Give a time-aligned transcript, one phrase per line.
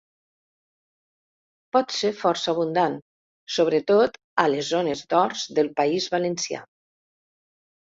[1.77, 2.97] Pot ser força abundant,
[3.59, 6.67] sobretot a les zones d'horts del País Valencià.